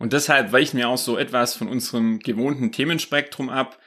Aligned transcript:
und 0.00 0.14
deshalb 0.14 0.50
weichen 0.50 0.78
wir 0.78 0.88
auch 0.88 0.98
so 0.98 1.18
etwas 1.18 1.54
von 1.54 1.68
unserem 1.68 2.20
gewohnten 2.20 2.72
Themenspektrum 2.72 3.50
ab. 3.50 3.78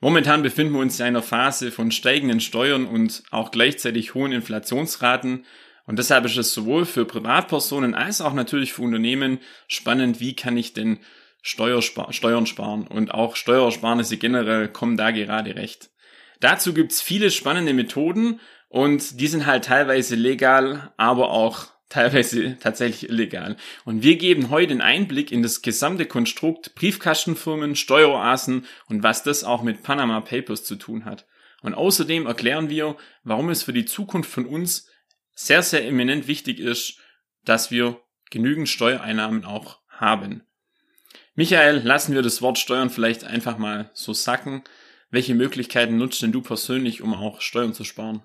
Momentan 0.00 0.42
befinden 0.42 0.72
wir 0.72 0.80
uns 0.80 0.98
in 0.98 1.04
einer 1.04 1.22
Phase 1.22 1.70
von 1.70 1.92
steigenden 1.92 2.40
Steuern 2.40 2.86
und 2.86 3.22
auch 3.30 3.50
gleichzeitig 3.50 4.14
hohen 4.14 4.32
Inflationsraten. 4.32 5.44
Und 5.84 5.98
deshalb 5.98 6.24
ist 6.24 6.38
es 6.38 6.54
sowohl 6.54 6.86
für 6.86 7.04
Privatpersonen 7.04 7.94
als 7.94 8.22
auch 8.22 8.32
natürlich 8.32 8.72
für 8.72 8.80
Unternehmen 8.80 9.38
spannend, 9.68 10.18
wie 10.18 10.34
kann 10.34 10.56
ich 10.56 10.72
denn 10.72 10.98
Steuerspar 11.42 12.14
Steuern 12.14 12.46
sparen. 12.46 12.86
Und 12.86 13.12
auch 13.12 13.36
Steuersparnisse 13.36 14.16
generell 14.16 14.66
kommen 14.68 14.96
da 14.96 15.10
gerade 15.10 15.56
recht. 15.56 15.90
Dazu 16.40 16.72
gibt's 16.72 17.02
viele 17.02 17.30
spannende 17.30 17.74
Methoden 17.74 18.40
und 18.70 19.20
die 19.20 19.26
sind 19.26 19.44
halt 19.44 19.66
teilweise 19.66 20.14
legal, 20.16 20.94
aber 20.96 21.30
auch 21.32 21.66
teilweise 21.90 22.56
tatsächlich 22.58 23.10
illegal. 23.10 23.56
Und 23.84 24.02
wir 24.02 24.16
geben 24.16 24.48
heute 24.48 24.70
einen 24.70 24.80
Einblick 24.80 25.30
in 25.30 25.42
das 25.42 25.60
gesamte 25.60 26.06
Konstrukt 26.06 26.74
Briefkastenfirmen, 26.74 27.76
Steueroasen 27.76 28.64
und 28.86 29.02
was 29.02 29.22
das 29.22 29.44
auch 29.44 29.62
mit 29.62 29.82
Panama 29.82 30.22
Papers 30.22 30.64
zu 30.64 30.76
tun 30.76 31.04
hat. 31.04 31.26
Und 31.60 31.74
außerdem 31.74 32.26
erklären 32.26 32.70
wir, 32.70 32.96
warum 33.22 33.50
es 33.50 33.62
für 33.62 33.74
die 33.74 33.84
Zukunft 33.84 34.30
von 34.30 34.46
uns 34.46 34.88
sehr, 35.34 35.62
sehr 35.62 35.86
eminent 35.86 36.26
wichtig 36.26 36.58
ist, 36.58 36.98
dass 37.44 37.70
wir 37.70 38.00
genügend 38.30 38.68
Steuereinnahmen 38.68 39.44
auch 39.44 39.80
haben. 39.88 40.42
Michael, 41.34 41.82
lassen 41.84 42.14
wir 42.14 42.22
das 42.22 42.42
Wort 42.42 42.58
Steuern 42.58 42.90
vielleicht 42.90 43.24
einfach 43.24 43.58
mal 43.58 43.90
so 43.92 44.12
sacken. 44.12 44.62
Welche 45.10 45.34
Möglichkeiten 45.34 45.96
nutzt 45.96 46.22
denn 46.22 46.32
du 46.32 46.40
persönlich, 46.40 47.02
um 47.02 47.14
auch 47.14 47.40
Steuern 47.40 47.74
zu 47.74 47.84
sparen? 47.84 48.22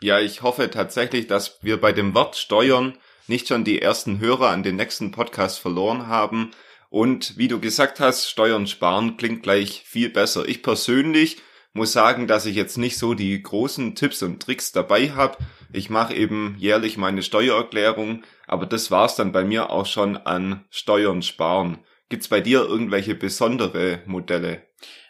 Ja, 0.00 0.20
ich 0.20 0.42
hoffe 0.42 0.70
tatsächlich, 0.70 1.26
dass 1.26 1.58
wir 1.62 1.80
bei 1.80 1.92
dem 1.92 2.14
Wort 2.14 2.36
Steuern 2.36 2.98
nicht 3.26 3.48
schon 3.48 3.64
die 3.64 3.80
ersten 3.80 4.18
Hörer 4.18 4.50
an 4.50 4.62
den 4.62 4.76
nächsten 4.76 5.10
Podcast 5.10 5.58
verloren 5.58 6.08
haben. 6.08 6.50
Und 6.90 7.38
wie 7.38 7.48
du 7.48 7.60
gesagt 7.60 8.00
hast, 8.00 8.28
Steuern 8.28 8.66
sparen 8.66 9.16
klingt 9.16 9.42
gleich 9.42 9.82
viel 9.86 10.10
besser. 10.10 10.46
Ich 10.46 10.62
persönlich 10.62 11.38
muss 11.72 11.92
sagen, 11.92 12.26
dass 12.26 12.46
ich 12.46 12.54
jetzt 12.54 12.78
nicht 12.78 12.98
so 12.98 13.14
die 13.14 13.42
großen 13.42 13.94
Tipps 13.94 14.22
und 14.22 14.40
Tricks 14.40 14.72
dabei 14.72 15.10
habe. 15.10 15.38
Ich 15.72 15.90
mache 15.90 16.14
eben 16.14 16.54
jährlich 16.58 16.96
meine 16.96 17.22
Steuererklärung, 17.22 18.22
aber 18.46 18.66
das 18.66 18.90
war's 18.90 19.16
dann 19.16 19.32
bei 19.32 19.44
mir 19.44 19.70
auch 19.70 19.86
schon 19.86 20.16
an 20.16 20.64
Steuern 20.70 21.22
sparen. 21.22 21.78
Gibt's 22.08 22.28
bei 22.28 22.40
dir 22.40 22.60
irgendwelche 22.60 23.16
besondere 23.16 24.02
Modelle? 24.06 24.62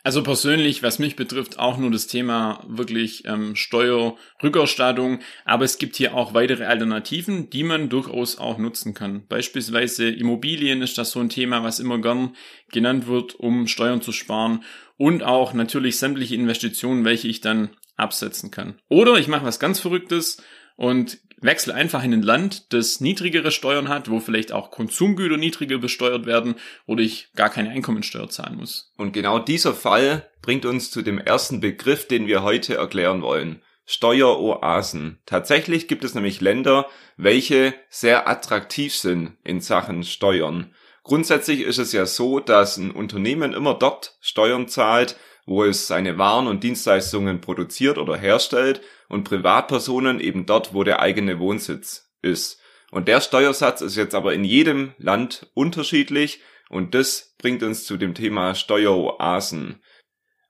Also 0.06 0.22
persönlich, 0.22 0.82
was 0.82 0.98
mich 0.98 1.16
betrifft, 1.16 1.58
auch 1.58 1.78
nur 1.78 1.90
das 1.90 2.06
Thema 2.06 2.62
wirklich 2.68 3.24
ähm, 3.24 3.56
Steuerrückerstattung. 3.56 5.20
Aber 5.46 5.64
es 5.64 5.78
gibt 5.78 5.96
hier 5.96 6.14
auch 6.14 6.34
weitere 6.34 6.66
Alternativen, 6.66 7.48
die 7.48 7.64
man 7.64 7.88
durchaus 7.88 8.36
auch 8.36 8.58
nutzen 8.58 8.92
kann. 8.92 9.26
Beispielsweise 9.28 10.10
Immobilien 10.10 10.82
ist 10.82 10.98
das 10.98 11.10
so 11.10 11.20
ein 11.20 11.30
Thema, 11.30 11.64
was 11.64 11.80
immer 11.80 12.02
gern 12.02 12.36
genannt 12.70 13.06
wird, 13.06 13.34
um 13.34 13.66
Steuern 13.66 14.02
zu 14.02 14.12
sparen. 14.12 14.62
Und 14.98 15.22
auch 15.22 15.54
natürlich 15.54 15.98
sämtliche 15.98 16.34
Investitionen, 16.34 17.06
welche 17.06 17.28
ich 17.28 17.40
dann 17.40 17.70
absetzen 17.96 18.50
kann. 18.50 18.74
Oder 18.90 19.16
ich 19.16 19.28
mache 19.28 19.46
was 19.46 19.58
ganz 19.58 19.80
Verrücktes 19.80 20.36
und 20.76 21.18
wechsle 21.44 21.74
einfach 21.74 22.02
in 22.02 22.12
ein 22.12 22.22
Land, 22.22 22.72
das 22.72 23.00
niedrigere 23.00 23.50
Steuern 23.50 23.88
hat, 23.88 24.10
wo 24.10 24.18
vielleicht 24.18 24.52
auch 24.52 24.70
Konsumgüter 24.70 25.36
niedriger 25.36 25.78
besteuert 25.78 26.26
werden 26.26 26.54
oder 26.86 27.02
ich 27.02 27.28
gar 27.36 27.50
keine 27.50 27.70
Einkommensteuer 27.70 28.28
zahlen 28.28 28.56
muss. 28.56 28.92
Und 28.96 29.12
genau 29.12 29.38
dieser 29.38 29.74
Fall 29.74 30.28
bringt 30.42 30.64
uns 30.64 30.90
zu 30.90 31.02
dem 31.02 31.18
ersten 31.18 31.60
Begriff, 31.60 32.08
den 32.08 32.26
wir 32.26 32.42
heute 32.42 32.76
erklären 32.76 33.22
wollen. 33.22 33.62
Steueroasen. 33.86 35.18
Tatsächlich 35.26 35.88
gibt 35.88 36.04
es 36.04 36.14
nämlich 36.14 36.40
Länder, 36.40 36.86
welche 37.18 37.74
sehr 37.90 38.26
attraktiv 38.26 38.94
sind 38.94 39.36
in 39.44 39.60
Sachen 39.60 40.04
Steuern. 40.04 40.74
Grundsätzlich 41.02 41.60
ist 41.60 41.76
es 41.76 41.92
ja 41.92 42.06
so, 42.06 42.40
dass 42.40 42.78
ein 42.78 42.90
Unternehmen 42.90 43.52
immer 43.52 43.74
dort 43.74 44.16
Steuern 44.22 44.68
zahlt, 44.68 45.16
wo 45.44 45.64
es 45.64 45.86
seine 45.86 46.16
Waren 46.16 46.46
und 46.46 46.64
Dienstleistungen 46.64 47.42
produziert 47.42 47.98
oder 47.98 48.16
herstellt 48.16 48.80
und 49.08 49.24
Privatpersonen 49.24 50.20
eben 50.20 50.46
dort, 50.46 50.74
wo 50.74 50.84
der 50.84 51.00
eigene 51.00 51.38
Wohnsitz 51.38 52.12
ist. 52.22 52.60
Und 52.90 53.08
der 53.08 53.20
Steuersatz 53.20 53.80
ist 53.80 53.96
jetzt 53.96 54.14
aber 54.14 54.34
in 54.34 54.44
jedem 54.44 54.94
Land 54.98 55.50
unterschiedlich 55.54 56.40
und 56.68 56.94
das 56.94 57.34
bringt 57.38 57.62
uns 57.62 57.84
zu 57.84 57.96
dem 57.96 58.14
Thema 58.14 58.54
Steueroasen. 58.54 59.80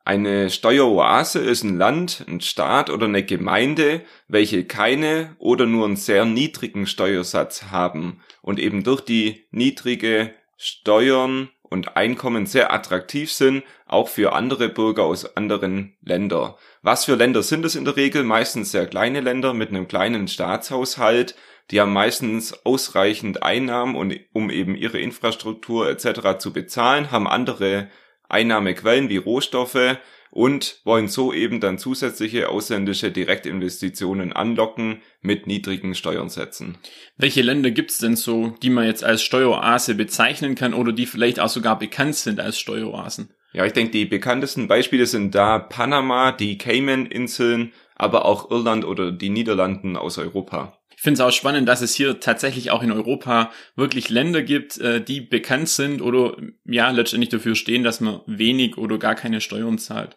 Eine 0.07 0.51
Steueroase 0.51 1.39
ist 1.39 1.63
ein 1.65 1.79
Land, 1.79 2.27
ein 2.29 2.43
Staat 2.43 2.91
oder 2.91 3.07
eine 3.07 3.25
Gemeinde, 3.25 4.03
welche 4.29 4.65
keine 4.65 5.35
oder 5.39 5.65
nur 5.65 5.87
einen 5.87 5.97
sehr 5.97 6.27
niedrigen 6.27 6.87
Steuersatz 6.87 7.65
haben 7.71 8.21
und 8.43 8.59
eben 8.61 8.85
durch 8.85 9.01
die 9.01 9.47
niedrige 9.51 10.35
Steuern 10.59 11.49
und 11.69 11.97
Einkommen 11.97 12.47
sehr 12.47 12.73
attraktiv 12.73 13.33
sind, 13.33 13.65
auch 13.87 14.09
für 14.09 14.33
andere 14.33 14.69
Bürger 14.69 15.05
aus 15.05 15.37
anderen 15.37 15.97
Ländern. 16.03 16.55
Was 16.83 17.05
für 17.05 17.17
Länder 17.17 17.43
sind 17.43 17.65
es 17.65 17.75
in 17.75 17.85
der 17.85 17.97
Regel? 17.97 18.23
Meistens 18.23 18.71
sehr 18.71 18.87
kleine 18.87 19.21
Länder 19.21 19.55
mit 19.55 19.71
einem 19.71 19.89
kleinen 19.89 20.29
Staatshaushalt. 20.29 21.35
Die 21.71 21.81
haben 21.81 21.93
meistens 21.93 22.65
ausreichend 22.65 23.43
Einnahmen, 23.43 23.97
um 24.33 24.51
eben 24.51 24.77
ihre 24.77 24.99
Infrastruktur 24.99 25.89
etc. 25.89 26.39
zu 26.39 26.53
bezahlen, 26.53 27.11
haben 27.11 27.27
andere 27.27 27.89
Einnahmequellen 28.29 29.09
wie 29.09 29.17
Rohstoffe 29.17 29.99
und 30.35 30.81
wollen 30.85 31.07
so 31.07 31.33
eben 31.33 31.61
dann 31.61 31.79
zusätzliche 31.79 32.49
ausländische 32.49 33.13
Direktinvestitionen 33.13 34.33
anlocken 34.33 35.01
mit 35.21 35.47
niedrigen 35.47 35.95
Steuernsätzen. 35.95 36.77
Welche 37.17 37.43
Länder 37.43 37.71
gibt's 37.71 37.99
denn 37.99 38.17
so, 38.17 38.53
die 38.61 38.71
man 38.71 38.85
jetzt 38.85 39.05
als 39.05 39.23
Steueroase 39.23 39.95
bezeichnen 39.95 40.57
kann 40.57 40.75
oder 40.75 40.93
die 40.93 41.07
vielleicht 41.07 41.39
auch 41.39 41.49
sogar 41.49 41.79
bekannt 41.79 42.17
sind 42.17 42.41
als 42.41 42.59
Steueroasen? 42.59 43.31
Ja, 43.53 43.65
ich 43.65 43.75
denke, 43.75 43.93
die 43.93 44.07
bekanntesten 44.07 44.67
Beispiele 44.67 45.07
sind 45.07 45.37
da 45.37 45.61
Panama, 45.61 46.33
die 46.33 46.59
Cayman-Inseln, 46.59 47.73
aber 47.95 48.25
auch 48.25 48.51
Irland 48.51 48.85
oder 48.85 49.13
die 49.13 49.31
Niederlanden 49.31 49.97
aus 49.97 50.19
Europa 50.19 50.81
finde 51.05 51.15
es 51.15 51.21
auch 51.21 51.33
spannend, 51.33 51.69
dass 51.69 51.83
es 51.83 51.95
hier 51.95 52.19
tatsächlich 52.19 52.71
auch 52.71 52.83
in 52.83 52.91
Europa 52.91 53.53
wirklich 53.77 54.09
Länder 54.09 54.43
gibt, 54.43 54.79
äh, 54.79 55.01
die 55.01 55.21
bekannt 55.21 55.69
sind 55.69 56.03
oder 56.03 56.37
ja 56.65 56.91
letztendlich 56.91 57.29
dafür 57.29 57.55
stehen, 57.55 57.85
dass 57.85 58.01
man 58.01 58.21
wenig 58.27 58.77
oder 58.79 58.99
gar 58.99 59.15
keine 59.15 59.41
Steuern 59.41 59.79
zahlt. 59.79 60.17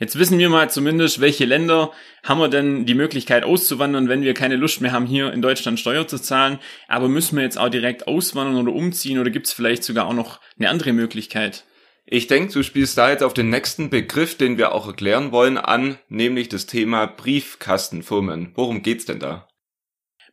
Jetzt 0.00 0.18
wissen 0.18 0.38
wir 0.38 0.48
mal 0.48 0.68
zumindest, 0.68 1.20
welche 1.20 1.44
Länder 1.44 1.92
haben 2.24 2.40
wir 2.40 2.48
denn 2.48 2.84
die 2.84 2.94
Möglichkeit 2.94 3.44
auszuwandern, 3.44 4.08
wenn 4.08 4.22
wir 4.22 4.34
keine 4.34 4.56
Lust 4.56 4.80
mehr 4.80 4.90
haben, 4.90 5.06
hier 5.06 5.32
in 5.32 5.40
Deutschland 5.40 5.78
Steuer 5.78 6.08
zu 6.08 6.18
zahlen. 6.18 6.58
Aber 6.88 7.08
müssen 7.08 7.36
wir 7.36 7.44
jetzt 7.44 7.58
auch 7.58 7.68
direkt 7.68 8.08
auswandern 8.08 8.56
oder 8.56 8.74
umziehen 8.74 9.20
oder 9.20 9.30
gibt 9.30 9.46
es 9.46 9.52
vielleicht 9.52 9.84
sogar 9.84 10.06
auch 10.06 10.14
noch 10.14 10.40
eine 10.58 10.68
andere 10.68 10.92
Möglichkeit? 10.92 11.64
Ich 12.06 12.26
denke, 12.26 12.52
du 12.52 12.62
spielst 12.64 12.98
da 12.98 13.08
jetzt 13.08 13.22
auf 13.22 13.34
den 13.34 13.50
nächsten 13.50 13.88
Begriff, 13.88 14.36
den 14.36 14.58
wir 14.58 14.72
auch 14.72 14.88
erklären 14.88 15.32
wollen, 15.32 15.56
an, 15.56 15.96
nämlich 16.08 16.48
das 16.48 16.66
Thema 16.66 17.06
Briefkastenfirmen. 17.06 18.52
Worum 18.56 18.82
geht's 18.82 19.06
denn 19.06 19.20
da? 19.20 19.48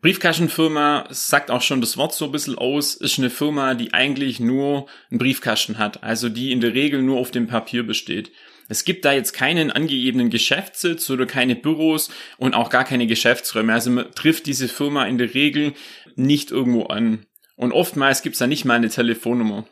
Briefkastenfirma 0.02 1.06
sagt 1.12 1.52
auch 1.52 1.62
schon 1.62 1.80
das 1.80 1.96
Wort 1.96 2.16
so 2.16 2.26
ein 2.26 2.32
bisschen 2.32 2.58
aus, 2.58 2.96
ist 2.96 3.20
eine 3.20 3.30
Firma, 3.30 3.76
die 3.76 3.94
eigentlich 3.94 4.40
nur 4.40 4.88
einen 5.12 5.20
Briefkasten 5.20 5.78
hat, 5.78 6.02
also 6.04 6.28
die 6.28 6.52
in 6.52 6.60
der 6.60 6.74
Regel 6.74 7.04
nur 7.04 7.20
auf 7.20 7.30
dem 7.30 7.46
Papier 7.46 7.84
besteht. 7.84 8.32
Es 8.68 8.84
gibt 8.84 9.06
da 9.06 9.12
jetzt 9.12 9.34
keinen 9.34 9.70
angegebenen 9.70 10.32
Geschäftssitz 10.32 11.08
oder 11.12 11.28
keine 11.28 11.56
Büros 11.56 12.10
und 12.38 12.56
auch 12.56 12.70
gar 12.72 12.84
keine 12.84 13.06
Geschäftsräume. 13.06 13.74
Also 13.74 13.92
man 13.92 14.12
trifft 14.16 14.48
diese 14.48 14.68
Firma 14.68 15.06
in 15.06 15.20
der 15.20 15.36
Regel 15.36 15.74
nicht 16.16 16.50
irgendwo 16.50 16.86
an. 16.86 17.28
Und 17.56 17.72
oftmals 17.72 18.24
gibt's 18.24 18.40
da 18.40 18.48
nicht 18.48 18.66
mal 18.66 18.76
eine 18.76 18.90
Telefonnummer. 18.90 19.68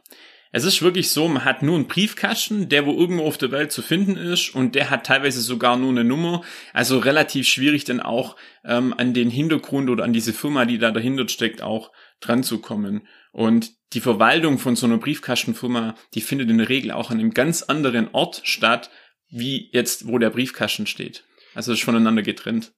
Es 0.52 0.64
ist 0.64 0.82
wirklich 0.82 1.12
so, 1.12 1.28
man 1.28 1.46
hat 1.46 1.62
nur 1.62 1.76
einen 1.76 1.88
Briefkasten, 1.88 2.70
der 2.70 2.86
wo 2.86 2.94
irgendwo 2.94 3.26
auf 3.26 3.38
der 3.38 3.52
Welt 3.52 3.72
zu 3.72 3.84
finden 3.84 4.18
ist 4.18 4.56
und 4.56 4.74
der 4.74 4.90
hat 4.90 5.06
teilweise 5.06 5.42
sogar 5.42 5.78
nur 5.78 5.92
eine 5.92 6.04
Nummer. 6.04 6.44
Also 6.74 6.98
relativ 6.98 7.48
schwierig 7.48 7.84
dann 7.84 8.00
auch 8.00 8.36
ähm, 8.66 8.94
an 8.98 9.14
den 9.14 9.30
Hintergrund 9.30 9.90
oder 9.90 10.04
an 10.04 10.14
diese 10.14 10.34
Firma, 10.34 10.66
die 10.66 10.80
da 10.80 10.92
dahinter 10.92 11.28
steckt, 11.28 11.62
auch 11.62 11.92
dran 12.20 12.44
zu 12.44 12.60
kommen. 12.60 13.08
Und 13.32 13.74
die 13.94 14.02
Verwaltung 14.02 14.58
von 14.58 14.76
so 14.76 14.88
einer 14.88 14.98
Briefkastenfirma, 14.98 15.96
die 16.16 16.22
findet 16.22 16.50
in 16.50 16.58
der 16.58 16.70
Regel 16.70 16.92
auch 16.92 17.12
an 17.12 17.20
einem 17.20 17.32
ganz 17.32 17.62
anderen 17.62 18.10
Ort 18.14 18.42
statt, 18.44 18.90
wie 19.30 19.70
jetzt, 19.72 20.08
wo 20.08 20.18
der 20.18 20.32
Briefkasten 20.32 20.88
steht. 20.88 21.26
Also 21.54 21.74
ist 21.74 21.84
voneinander 21.84 22.24
getrennt. 22.24 22.74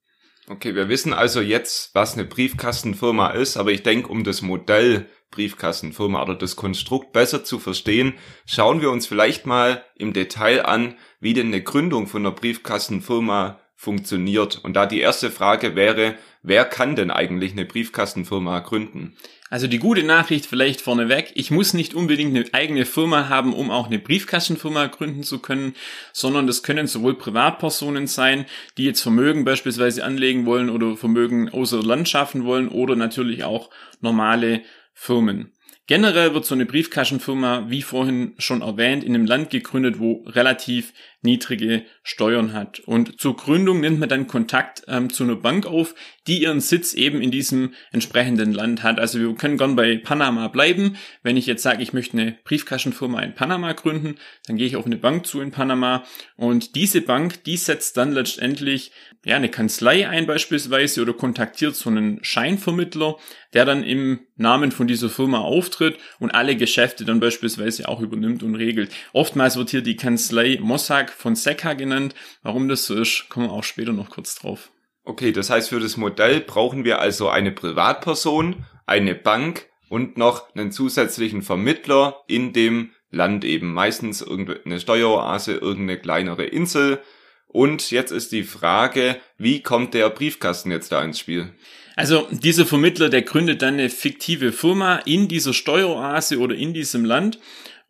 Okay, 0.48 0.76
wir 0.76 0.90
wissen 0.90 1.14
also 1.14 1.40
jetzt, 1.40 1.94
was 1.94 2.16
eine 2.16 2.26
Briefkastenfirma 2.26 3.30
ist, 3.30 3.56
aber 3.56 3.72
ich 3.72 3.84
denke, 3.84 4.10
um 4.10 4.26
das 4.26 4.42
Modell 4.42 5.08
Briefkastenfirma 5.32 6.22
oder 6.22 6.36
das 6.36 6.56
Konstrukt 6.56 7.14
besser 7.14 7.44
zu 7.44 7.58
verstehen, 7.58 8.14
schauen 8.46 8.82
wir 8.82 8.92
uns 8.92 9.08
vielleicht 9.08 9.46
mal 9.46 9.84
im 9.96 10.14
Detail 10.14 10.66
an, 10.66 10.96
wie 11.20 11.34
denn 11.34 11.48
eine 11.48 11.64
Gründung 11.64 12.08
von 12.08 12.26
einer 12.26 12.36
Briefkastenfirma 12.36 13.60
funktioniert. 13.82 14.60
Und 14.64 14.76
da 14.76 14.86
die 14.86 15.00
erste 15.00 15.32
Frage 15.32 15.76
wäre, 15.76 16.16
wer 16.44 16.66
kann 16.66 16.96
denn 16.96 17.10
eigentlich 17.10 17.54
eine 17.54 17.66
Briefkastenfirma 17.66 18.60
gründen? 18.60 19.16
Also 19.50 19.66
die 19.68 19.80
gute 19.80 20.04
Nachricht 20.04 20.46
vielleicht 20.46 20.82
vorneweg, 20.82 21.32
ich 21.34 21.50
muss 21.50 21.74
nicht 21.74 21.96
unbedingt 21.96 22.36
eine 22.36 22.46
eigene 22.54 22.86
Firma 22.86 23.28
haben, 23.28 23.54
um 23.54 23.72
auch 23.72 23.88
eine 23.88 23.98
Briefkastenfirma 23.98 24.86
gründen 24.86 25.24
zu 25.24 25.40
können, 25.40 25.74
sondern 26.14 26.46
das 26.46 26.62
können 26.62 26.86
sowohl 26.86 27.16
Privatpersonen 27.18 28.06
sein, 28.06 28.46
die 28.78 28.86
jetzt 28.86 29.02
Vermögen 29.02 29.46
beispielsweise 29.46 30.06
anlegen 30.06 30.46
wollen 30.46 30.70
oder 30.70 30.96
Vermögen 30.96 31.50
außer 31.50 31.82
Land 31.82 32.08
schaffen 32.08 32.46
wollen 32.46 32.70
oder 32.70 32.96
natürlich 32.96 33.44
auch 33.44 33.72
normale 34.00 34.62
Firmen. 34.94 35.54
Generell 35.88 36.34
wird 36.34 36.46
so 36.46 36.56
eine 36.56 36.66
Briefkastenfirma, 36.66 37.70
wie 37.70 37.82
vorhin 37.82 38.36
schon 38.38 38.62
erwähnt, 38.62 39.04
in 39.04 39.14
einem 39.14 39.26
Land 39.26 39.50
gegründet, 39.50 40.00
wo 40.00 40.24
relativ 40.28 40.94
niedrige 41.22 41.84
Steuern 42.04 42.54
hat. 42.54 42.80
Und 42.80 43.20
zur 43.20 43.36
Gründung 43.36 43.80
nimmt 43.82 44.00
man 44.00 44.10
dann 44.10 44.28
Kontakt 44.28 44.84
ähm, 44.88 45.12
zu 45.12 45.24
einer 45.24 45.36
Bank 45.36 45.66
auf, 45.66 45.94
die 46.28 46.42
ihren 46.42 46.62
Sitz 46.62 46.94
eben 46.94 47.22
in 47.22 47.32
diesem 47.32 47.74
entsprechenden 47.92 48.54
Land 48.54 48.84
hat. 48.84 49.00
Also 49.00 49.20
wir 49.20 49.34
können 49.36 49.58
gern 49.58 49.76
bei 49.76 49.98
Panama 49.98 50.48
bleiben. 50.48 50.98
Wenn 51.24 51.38
ich 51.38 51.46
jetzt 51.46 51.64
sage, 51.64 51.84
ich 51.84 51.94
möchte 51.94 52.18
eine 52.18 52.38
Briefkastenfirma 52.44 53.22
in 53.22 53.36
Panama 53.36 53.74
gründen, 53.74 54.16
dann 54.48 54.58
gehe 54.58 54.68
ich 54.68 54.76
auf 54.76 54.86
eine 54.86 54.98
Bank 54.98 55.26
zu 55.26 55.42
in 55.42 55.52
Panama 55.52 56.04
und 56.36 56.76
diese 56.76 57.02
Bank, 57.02 57.44
die 57.44 57.58
setzt 57.58 57.98
dann 57.98 58.12
letztendlich 58.12 58.92
ja 59.24 59.36
eine 59.36 59.50
Kanzlei 59.50 60.10
ein 60.10 60.26
beispielsweise 60.26 61.02
oder 61.02 61.14
kontaktiert 61.14 61.76
so 61.76 61.90
einen 61.90 62.24
Scheinvermittler, 62.24 63.18
der 63.54 63.66
dann 63.66 63.84
im 63.84 64.22
Namen 64.38 64.72
von 64.72 64.88
dieser 64.88 65.10
Firma 65.10 65.40
auftritt 65.40 65.98
und 66.20 66.32
alle 66.32 66.56
Geschäfte 66.56 67.06
dann 67.06 67.20
beispielsweise 67.20 67.88
auch 67.88 68.02
übernimmt 68.02 68.44
und 68.44 68.56
regelt. 68.56 68.92
Oftmals 69.14 69.58
wird 69.58 69.70
hier 69.70 69.82
die 69.82 69.96
Kanzlei 69.96 70.58
Mossack 70.62 71.11
von 71.12 71.36
Fonseca 71.36 71.74
genannt. 71.74 72.16
Warum 72.44 72.68
das 72.68 72.86
so 72.86 72.96
ist, 72.96 73.28
kommen 73.30 73.48
wir 73.48 73.54
auch 73.54 73.64
später 73.64 73.94
noch 73.94 74.10
kurz 74.10 74.36
drauf. 74.36 74.72
Okay, 75.04 75.32
das 75.32 75.50
heißt, 75.50 75.70
für 75.70 75.80
das 75.80 75.98
Modell 75.98 76.42
brauchen 76.42 76.86
wir 76.86 77.00
also 77.00 77.30
eine 77.30 77.52
Privatperson, 77.52 78.66
eine 78.86 79.16
Bank 79.16 79.68
und 79.90 80.18
noch 80.18 80.54
einen 80.56 80.72
zusätzlichen 80.72 81.42
Vermittler 81.42 82.24
in 82.28 82.54
dem 82.54 82.92
Land 83.10 83.44
eben. 83.44 83.74
Meistens 83.74 84.22
irgendeine 84.22 84.80
Steueroase, 84.80 85.54
irgendeine 85.54 86.00
kleinere 86.00 86.46
Insel. 86.46 87.00
Und 87.48 87.92
jetzt 87.92 88.12
ist 88.12 88.32
die 88.32 88.44
Frage, 88.44 89.18
wie 89.38 89.62
kommt 89.62 89.94
der 89.94 90.10
Briefkasten 90.10 90.72
jetzt 90.72 90.92
da 90.92 91.04
ins 91.04 91.20
Spiel? 91.20 91.54
Also 91.98 92.28
dieser 92.32 92.66
Vermittler, 92.66 93.10
der 93.10 93.22
gründet 93.22 93.62
dann 93.62 93.74
eine 93.74 93.90
fiktive 93.90 94.54
Firma 94.54 94.98
in 95.06 95.28
dieser 95.28 95.54
Steueroase 95.54 96.40
oder 96.40 96.56
in 96.56 96.74
diesem 96.74 97.04
Land 97.04 97.40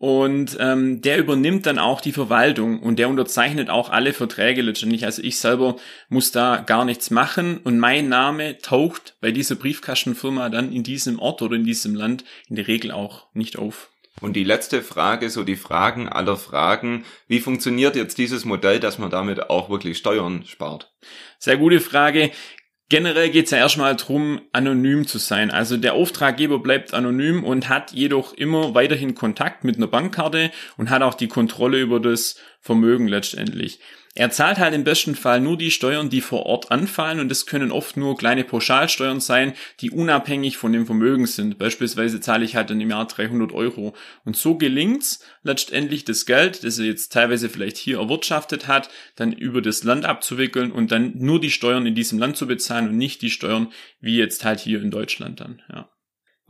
und 0.02 0.58
ähm, 0.60 1.00
der 1.02 1.20
übernimmt 1.20 1.68
dann 1.68 1.78
auch 1.78 2.02
die 2.02 2.12
Verwaltung 2.12 2.80
und 2.80 2.98
der 2.98 3.08
unterzeichnet 3.08 3.70
auch 3.70 3.92
alle 3.92 4.14
Verträge 4.14 4.64
letztendlich. 4.64 5.06
Also 5.06 5.22
ich 5.22 5.38
selber 5.38 5.76
muss 6.10 6.32
da 6.32 6.64
gar 6.66 6.86
nichts 6.86 7.12
machen 7.12 7.60
und 7.60 7.78
mein 7.78 8.10
Name 8.10 8.58
taucht 8.58 9.16
bei 9.22 9.32
dieser 9.32 9.54
Briefkastenfirma 9.54 10.50
dann 10.50 10.74
in 10.74 10.82
diesem 10.82 11.20
Ort 11.20 11.44
oder 11.44 11.56
in 11.56 11.66
diesem 11.66 11.94
Land 11.94 12.24
in 12.50 12.56
der 12.56 12.68
Regel 12.68 12.90
auch 12.90 13.28
nicht 13.36 13.60
auf. 13.60 13.92
Und 14.22 14.34
die 14.34 14.44
letzte 14.44 14.82
Frage, 14.82 15.30
so 15.30 15.44
die 15.44 15.56
Fragen 15.56 16.10
aller 16.10 16.36
Fragen, 16.36 17.06
wie 17.28 17.40
funktioniert 17.40 17.96
jetzt 17.96 18.18
dieses 18.18 18.44
Modell, 18.44 18.80
dass 18.80 18.98
man 18.98 19.12
damit 19.12 19.52
auch 19.52 19.70
wirklich 19.70 20.00
Steuern 20.00 20.46
spart? 20.48 20.92
Sehr 21.38 21.58
gute 21.58 21.80
Frage. 21.80 22.32
Generell 22.92 23.30
geht 23.30 23.46
es 23.46 23.52
ja 23.52 23.58
erstmal 23.58 23.96
darum, 23.96 24.42
anonym 24.52 25.08
zu 25.08 25.18
sein. 25.18 25.50
Also 25.50 25.78
der 25.78 25.94
Auftraggeber 25.94 26.60
bleibt 26.60 26.94
anonym 26.94 27.46
und 27.46 27.70
hat 27.70 27.94
jedoch 27.94 28.34
immer 28.34 28.76
weiterhin 28.76 29.16
Kontakt 29.16 29.64
mit 29.64 29.78
einer 29.78 29.88
Bankkarte 29.88 30.52
und 30.76 30.90
hat 30.90 31.02
auch 31.02 31.14
die 31.14 31.30
Kontrolle 31.30 31.80
über 31.80 32.02
das 32.02 32.36
Vermögen 32.60 33.08
letztendlich. 33.08 33.80
Er 34.14 34.30
zahlt 34.30 34.58
halt 34.58 34.74
im 34.74 34.84
besten 34.84 35.16
Fall 35.16 35.40
nur 35.40 35.58
die 35.58 35.72
Steuern, 35.72 36.10
die 36.10 36.20
vor 36.20 36.46
Ort 36.46 36.70
anfallen 36.70 37.22
und 37.22 37.30
das 37.30 37.46
können 37.46 37.72
oft 37.72 37.96
nur 37.96 38.18
kleine 38.18 38.44
Pauschalsteuern 38.44 39.22
sein, 39.22 39.54
die 39.80 39.90
unabhängig 39.90 40.58
von 40.58 40.74
dem 40.74 40.86
Vermögen 40.86 41.28
sind. 41.28 41.58
Beispielsweise 41.58 42.20
zahle 42.20 42.44
ich 42.44 42.58
halt 42.58 42.70
dann 42.70 42.82
im 42.82 42.90
Jahr 42.90 43.08
300 43.08 43.54
Euro. 43.54 43.96
Und 44.26 44.36
so 44.36 44.58
gelingt's 44.58 45.24
letztendlich 45.44 46.04
das 46.04 46.26
Geld, 46.26 46.66
das 46.66 46.78
er 46.78 46.86
jetzt 46.86 47.14
teilweise 47.14 47.48
vielleicht 47.48 47.78
hier 47.78 48.00
erwirtschaftet 48.00 48.68
hat, 48.68 48.90
dann 49.16 49.32
über 49.32 49.62
das 49.62 49.86
Land 49.86 50.04
abzuwickeln 50.04 50.74
und 50.74 50.92
dann 50.92 51.14
nur 51.16 51.40
die 51.40 51.52
Steuern 51.52 51.86
in 51.86 51.96
diesem 51.96 52.20
Land 52.20 52.36
zu 52.36 52.48
bezahlen 52.48 52.90
und 52.90 52.98
nicht 52.98 53.22
die 53.22 53.30
Steuern 53.30 53.72
wie 54.02 54.18
jetzt 54.18 54.44
halt 54.44 54.60
hier 54.60 54.82
in 54.82 54.92
Deutschland 54.92 55.40
dann, 55.40 55.62
ja. 55.72 55.90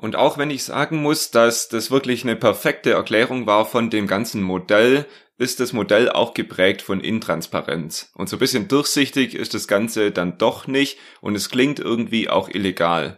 Und 0.02 0.16
auch 0.16 0.40
wenn 0.40 0.50
ich 0.50 0.64
sagen 0.64 1.00
muss, 1.04 1.30
dass 1.30 1.70
das 1.70 1.92
wirklich 1.92 2.24
eine 2.24 2.36
perfekte 2.36 2.90
Erklärung 2.90 3.46
war 3.46 3.68
von 3.68 3.92
dem 3.92 4.08
ganzen 4.08 4.42
Modell, 4.42 5.06
ist 5.42 5.60
das 5.60 5.74
Modell 5.74 6.10
auch 6.10 6.34
geprägt 6.34 6.82
von 6.84 7.02
Intransparenz. 7.02 8.12
Und 8.14 8.30
so 8.30 8.38
ein 8.38 8.40
bisschen 8.40 8.68
durchsichtig 8.68 9.34
ist 9.34 9.54
das 9.54 9.68
Ganze 9.68 10.12
dann 10.12 10.38
doch 10.38 10.68
nicht 10.68 11.00
und 11.20 11.36
es 11.36 11.50
klingt 11.50 11.80
irgendwie 11.80 12.30
auch 12.30 12.48
illegal. 12.48 13.18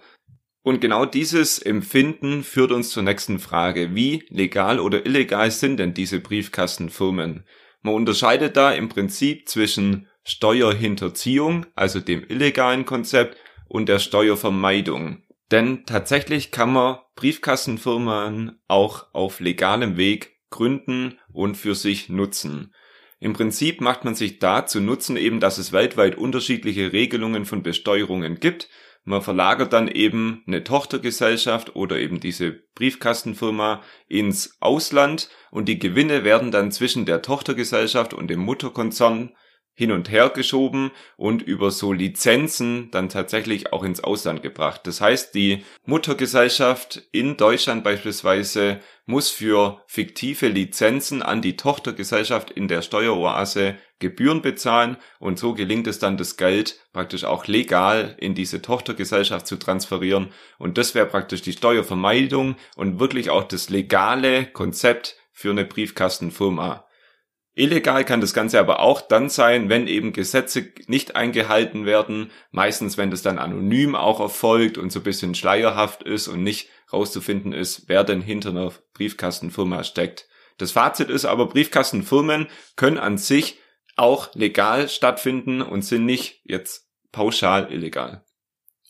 Und 0.61 0.79
genau 0.79 1.05
dieses 1.05 1.59
Empfinden 1.59 2.43
führt 2.43 2.71
uns 2.71 2.91
zur 2.91 3.03
nächsten 3.03 3.39
Frage. 3.39 3.93
Wie 3.93 4.23
legal 4.29 4.79
oder 4.79 5.05
illegal 5.05 5.51
sind 5.51 5.77
denn 5.77 5.93
diese 5.93 6.21
Briefkastenfirmen? 6.21 7.45
Man 7.81 7.93
unterscheidet 7.93 8.55
da 8.55 8.71
im 8.71 8.87
Prinzip 8.87 9.49
zwischen 9.49 10.07
Steuerhinterziehung, 10.23 11.65
also 11.75 11.99
dem 11.99 12.23
illegalen 12.29 12.85
Konzept, 12.85 13.37
und 13.67 13.89
der 13.89 13.99
Steuervermeidung. 13.99 15.23
Denn 15.51 15.85
tatsächlich 15.85 16.51
kann 16.51 16.71
man 16.71 16.99
Briefkastenfirmen 17.15 18.61
auch 18.69 19.07
auf 19.13 19.41
legalem 19.41 19.97
Weg 19.97 20.32
gründen 20.53 21.19
und 21.31 21.57
für 21.57 21.73
sich 21.73 22.09
nutzen. 22.09 22.73
Im 23.19 23.33
Prinzip 23.33 23.81
macht 23.81 24.05
man 24.05 24.15
sich 24.15 24.39
da 24.39 24.65
zu 24.65 24.79
nutzen 24.79 25.17
eben, 25.17 25.39
dass 25.39 25.57
es 25.57 25.71
weltweit 25.71 26.15
unterschiedliche 26.15 26.93
Regelungen 26.93 27.45
von 27.45 27.63
Besteuerungen 27.63 28.39
gibt. 28.39 28.69
Man 29.03 29.21
verlagert 29.21 29.73
dann 29.73 29.87
eben 29.87 30.43
eine 30.45 30.63
Tochtergesellschaft 30.63 31.75
oder 31.75 31.97
eben 31.97 32.19
diese 32.19 32.51
Briefkastenfirma 32.75 33.81
ins 34.07 34.57
Ausland 34.59 35.29
und 35.51 35.67
die 35.67 35.79
Gewinne 35.79 36.23
werden 36.23 36.51
dann 36.51 36.71
zwischen 36.71 37.05
der 37.05 37.21
Tochtergesellschaft 37.21 38.13
und 38.13 38.27
dem 38.27 38.39
Mutterkonzern 38.39 39.31
hin 39.75 39.91
und 39.91 40.11
her 40.11 40.29
geschoben 40.29 40.91
und 41.17 41.41
über 41.41 41.71
so 41.71 41.93
Lizenzen 41.93 42.91
dann 42.91 43.09
tatsächlich 43.09 43.73
auch 43.73 43.83
ins 43.83 44.03
Ausland 44.03 44.43
gebracht. 44.43 44.81
Das 44.85 45.01
heißt, 45.01 45.33
die 45.33 45.63
Muttergesellschaft 45.85 47.01
in 47.11 47.37
Deutschland 47.37 47.83
beispielsweise 47.83 48.79
muss 49.05 49.29
für 49.29 49.81
fiktive 49.87 50.47
Lizenzen 50.47 51.21
an 51.23 51.41
die 51.41 51.57
Tochtergesellschaft 51.57 52.51
in 52.51 52.67
der 52.67 52.81
Steueroase 52.81 53.75
Gebühren 53.99 54.41
bezahlen 54.41 54.97
und 55.19 55.39
so 55.39 55.53
gelingt 55.53 55.87
es 55.87 55.97
dann, 55.97 56.17
das 56.17 56.37
Geld 56.37 56.79
praktisch 56.91 57.23
auch 57.23 57.47
legal 57.47 58.15
in 58.19 58.35
diese 58.35 58.61
Tochtergesellschaft 58.61 59.47
zu 59.47 59.55
transferieren 59.55 60.31
und 60.57 60.77
das 60.77 60.93
wäre 60.93 61.05
praktisch 61.05 61.41
die 61.41 61.53
Steuervermeidung 61.53 62.55
und 62.75 62.99
wirklich 62.99 63.29
auch 63.29 63.43
das 63.43 63.69
legale 63.69 64.45
Konzept 64.45 65.15
für 65.31 65.51
eine 65.51 65.65
Briefkastenfirma. 65.65 66.82
Illegal 67.55 68.03
kann 68.03 68.19
das 68.19 68.33
Ganze 68.33 68.59
aber 68.59 68.79
auch 68.79 68.99
dann 69.01 69.29
sein, 69.29 69.69
wenn 69.69 69.85
eben 69.87 70.11
Gesetze 70.11 70.71
nicht 70.87 71.15
eingehalten 71.15 71.85
werden, 71.85 72.31
meistens 72.51 72.97
wenn 72.97 73.11
das 73.11 73.21
dann 73.21 73.37
anonym 73.37 73.95
auch 73.95 74.19
erfolgt 74.19 74.79
und 74.79 74.91
so 74.91 74.99
ein 74.99 75.03
bisschen 75.03 75.35
schleierhaft 75.35 76.01
ist 76.01 76.27
und 76.27 76.41
nicht 76.41 76.69
rauszufinden 76.91 77.53
ist, 77.53 77.83
wer 77.87 78.03
denn 78.03 78.21
hinter 78.21 78.49
einer 78.49 78.71
Briefkastenfirma 78.93 79.83
steckt. 79.83 80.27
Das 80.57 80.71
Fazit 80.71 81.09
ist 81.09 81.25
aber, 81.25 81.47
Briefkastenfirmen 81.47 82.47
können 82.75 82.97
an 82.97 83.17
sich 83.17 83.59
auch 83.95 84.33
legal 84.33 84.89
stattfinden 84.89 85.61
und 85.61 85.83
sind 85.83 86.05
nicht 86.05 86.41
jetzt 86.45 86.87
pauschal 87.11 87.71
illegal. 87.71 88.23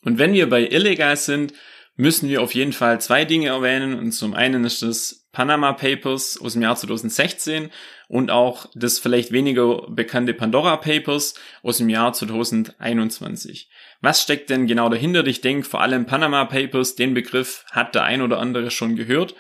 Und 0.06 0.18
wenn 0.18 0.34
wir 0.34 0.50
bei 0.50 0.66
illegal 0.66 1.18
sind, 1.18 1.54
müssen 1.96 2.30
wir 2.30 2.42
auf 2.42 2.56
jeden 2.56 2.74
Fall 2.74 3.00
zwei 3.02 3.26
Dinge 3.26 3.48
erwähnen. 3.48 3.98
Und 3.98 4.12
zum 4.12 4.34
einen 4.34 4.64
ist 4.66 4.82
das 4.82 5.28
Panama 5.32 5.74
Papers 5.74 6.40
aus 6.40 6.54
dem 6.54 6.62
Jahr 6.62 6.76
2016 6.76 7.72
und 8.08 8.32
auch 8.32 8.68
das 8.76 9.00
vielleicht 9.00 9.32
weniger 9.32 9.88
bekannte 9.90 10.34
Pandora 10.34 10.78
Papers 10.78 11.34
aus 11.64 11.78
dem 11.78 11.90
Jahr 11.90 12.14
2021. 12.14 13.70
Was 14.02 14.22
steckt 14.22 14.50
denn 14.50 14.68
genau 14.68 14.90
dahinter? 14.90 15.26
Ich 15.26 15.42
denke 15.42 15.68
vor 15.68 15.82
allem 15.82 16.06
Panama 16.06 16.46
Papers, 16.46 16.96
den 16.96 17.14
Begriff 17.14 17.66
hat 17.72 17.96
der 17.96 18.04
ein 18.04 18.22
oder 18.22 18.40
andere 18.40 18.70
schon 18.70 18.96
gehört. 18.96 19.36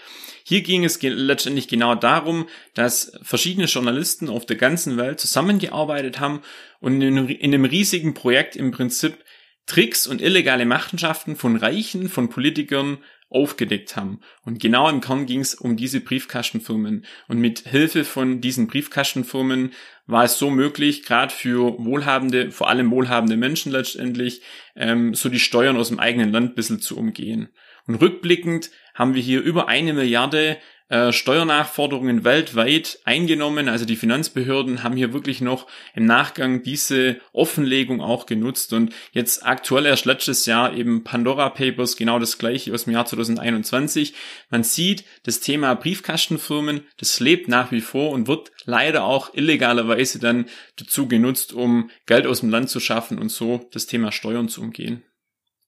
Hier 0.45 0.61
ging 0.61 0.83
es 0.83 1.01
letztendlich 1.01 1.69
genau 1.69 1.95
darum, 1.95 2.47
dass 2.73 3.13
verschiedene 3.21 3.67
Journalisten 3.67 4.29
auf 4.29 4.45
der 4.45 4.57
ganzen 4.57 4.97
Welt 4.97 5.19
zusammengearbeitet 5.19 6.19
haben 6.19 6.41
und 6.81 7.01
in 7.01 7.29
einem 7.41 7.65
riesigen 7.65 8.13
Projekt 8.13 8.57
im 8.57 8.71
Prinzip 8.71 9.22
Tricks 9.65 10.07
und 10.07 10.21
illegale 10.21 10.65
Machenschaften 10.65 11.35
von 11.35 11.55
Reichen, 11.55 12.09
von 12.09 12.29
Politikern 12.29 12.97
aufgedeckt 13.29 13.95
haben. 13.95 14.19
Und 14.45 14.61
genau 14.61 14.89
im 14.89 15.01
Kern 15.01 15.25
ging 15.25 15.39
es 15.39 15.55
um 15.55 15.75
diese 15.75 15.99
Briefkastenfirmen. 15.99 17.05
Und 17.27 17.39
mit 17.39 17.59
Hilfe 17.59 18.03
von 18.03 18.41
diesen 18.41 18.67
Briefkastenfirmen 18.67 19.71
war 20.05 20.25
es 20.25 20.37
so 20.37 20.49
möglich, 20.49 21.03
gerade 21.03 21.33
für 21.33 21.77
wohlhabende, 21.79 22.51
vor 22.51 22.69
allem 22.69 22.91
wohlhabende 22.91 23.37
Menschen 23.37 23.71
letztendlich, 23.71 24.41
ähm, 24.75 25.15
so 25.15 25.29
die 25.29 25.39
Steuern 25.39 25.77
aus 25.77 25.89
dem 25.89 25.99
eigenen 25.99 26.31
Land 26.31 26.51
ein 26.51 26.55
bisschen 26.55 26.79
zu 26.79 26.97
umgehen. 26.97 27.49
Und 27.87 27.95
rückblickend 27.95 28.69
haben 28.93 29.15
wir 29.15 29.21
hier 29.21 29.41
über 29.41 29.67
eine 29.67 29.93
Milliarde 29.93 30.57
äh, 30.89 31.11
Steuernachforderungen 31.11 32.23
weltweit 32.23 32.99
eingenommen. 33.05 33.69
Also 33.69 33.85
die 33.85 33.95
Finanzbehörden 33.95 34.83
haben 34.83 34.95
hier 34.95 35.13
wirklich 35.13 35.41
noch 35.41 35.67
im 35.95 36.05
Nachgang 36.05 36.61
diese 36.63 37.17
Offenlegung 37.31 38.01
auch 38.01 38.25
genutzt 38.25 38.73
und 38.73 38.93
jetzt 39.11 39.45
aktuell 39.45 39.85
erst 39.85 40.05
letztes 40.05 40.45
Jahr 40.45 40.73
eben 40.73 41.03
Pandora 41.03 41.49
Papers, 41.49 41.95
genau 41.95 42.19
das 42.19 42.37
gleiche 42.37 42.73
aus 42.73 42.83
dem 42.83 42.93
Jahr 42.93 43.05
2021. 43.05 44.13
Man 44.49 44.63
sieht, 44.63 45.05
das 45.23 45.39
Thema 45.39 45.73
Briefkastenfirmen, 45.73 46.81
das 46.97 47.19
lebt 47.19 47.47
nach 47.47 47.71
wie 47.71 47.81
vor 47.81 48.11
und 48.11 48.27
wird 48.27 48.51
leider 48.65 49.05
auch 49.05 49.33
illegalerweise 49.33 50.19
dann 50.19 50.45
dazu 50.75 51.07
genutzt, 51.07 51.53
um 51.53 51.89
Geld 52.05 52.27
aus 52.27 52.41
dem 52.41 52.49
Land 52.49 52.69
zu 52.69 52.79
schaffen 52.79 53.19
und 53.19 53.29
so 53.29 53.67
das 53.71 53.87
Thema 53.87 54.11
Steuern 54.11 54.49
zu 54.49 54.61
umgehen. 54.61 55.03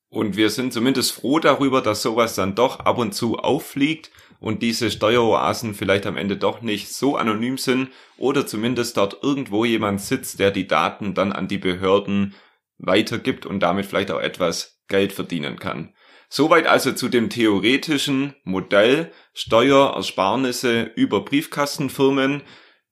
Und 0.09 0.37
wir 0.37 0.49
sind 0.49 0.71
zumindest 0.71 1.11
froh 1.11 1.39
darüber, 1.39 1.81
dass 1.81 2.01
sowas 2.01 2.35
dann 2.35 2.55
doch 2.55 2.79
ab 2.79 2.97
und 2.97 3.13
zu 3.13 3.37
auffliegt 3.37 4.11
und 4.45 4.61
diese 4.61 4.91
Steueroasen 4.91 5.73
vielleicht 5.73 6.05
am 6.05 6.17
Ende 6.17 6.37
doch 6.37 6.61
nicht 6.61 6.93
so 6.93 7.17
anonym 7.17 7.57
sind 7.57 7.89
oder 8.15 8.45
zumindest 8.45 8.95
dort 8.95 9.23
irgendwo 9.23 9.65
jemand 9.65 10.01
sitzt, 10.01 10.39
der 10.39 10.51
die 10.51 10.67
Daten 10.67 11.15
dann 11.15 11.31
an 11.31 11.47
die 11.47 11.57
Behörden 11.57 12.35
weitergibt 12.77 13.47
und 13.47 13.61
damit 13.61 13.87
vielleicht 13.87 14.11
auch 14.11 14.19
etwas 14.19 14.79
Geld 14.87 15.13
verdienen 15.13 15.57
kann. 15.57 15.95
Soweit 16.29 16.67
also 16.67 16.91
zu 16.91 17.09
dem 17.09 17.31
theoretischen 17.31 18.35
Modell 18.43 19.11
Steuerersparnisse 19.33 20.91
über 20.95 21.25
Briefkastenfirmen. 21.25 22.43